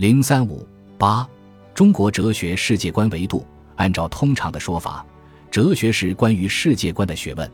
[0.00, 1.28] 零三五八，
[1.74, 3.46] 中国哲学世界观维度。
[3.76, 5.04] 按照通常的说法，
[5.50, 7.52] 哲学是关于世界观的学问。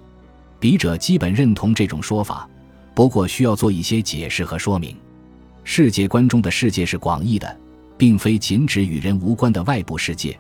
[0.61, 2.49] 笔者基本认同这种说法，
[2.95, 4.97] 不过需要做一些解释和说明。
[5.65, 7.59] 世界观中的世界是广义的，
[7.99, 10.39] 并非仅指与人无关的外部世界，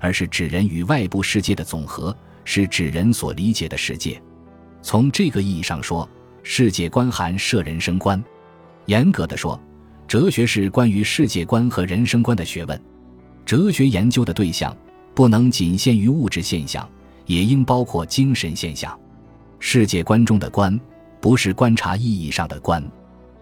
[0.00, 2.12] 而是指人与外部世界的总和，
[2.44, 4.20] 是指人所理解的世界。
[4.82, 6.08] 从这个意义上说，
[6.42, 8.20] 世界观含涉人生观。
[8.86, 9.56] 严格的说，
[10.06, 12.80] 哲学是关于世界观和人生观的学问，
[13.44, 14.76] 哲学研究的对象
[15.14, 16.88] 不能仅限于物质现象，
[17.26, 18.96] 也应包括精神现象。
[19.58, 20.78] 世界观中的“观”，
[21.20, 22.84] 不是观察意义上的“观”。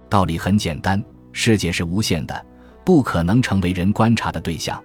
[0.08, 1.02] 道理很简单，
[1.32, 2.46] 世界是无限的，
[2.84, 4.82] 不可能成为人观察的对象。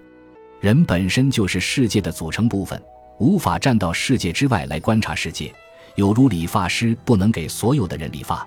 [0.60, 2.82] 人本身就是世界的组成部分，
[3.18, 5.54] 无法站到世界之外来观察世界，
[5.94, 8.46] 有如理发师不能给所有的人理发。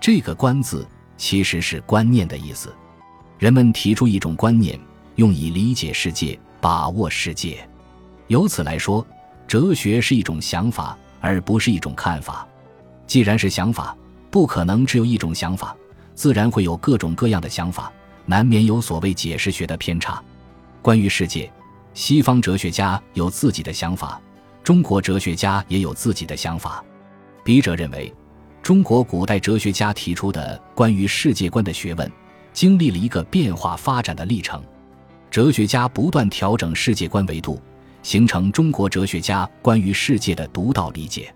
[0.00, 0.86] 这个“观”字。
[1.20, 2.74] 其实是观念的意思，
[3.38, 4.80] 人们提出一种观念，
[5.16, 7.68] 用以理解世界、把握世界。
[8.28, 9.06] 由此来说，
[9.46, 12.48] 哲学是一种想法，而不是一种看法。
[13.06, 13.94] 既然是想法，
[14.30, 15.76] 不可能只有一种想法，
[16.14, 17.92] 自然会有各种各样的想法，
[18.24, 20.22] 难免有所谓解释学的偏差。
[20.80, 21.52] 关于世界，
[21.92, 24.18] 西方哲学家有自己的想法，
[24.64, 26.82] 中国哲学家也有自己的想法。
[27.44, 28.10] 笔者认为。
[28.70, 32.08] 中国古代哲学家提出的关于世界观的学问，
[32.52, 34.62] 经历了一个变化发展的历程。
[35.28, 37.60] 哲学家不断调整世界观维度，
[38.04, 41.34] 形成中国哲学家关于世界的独到理解。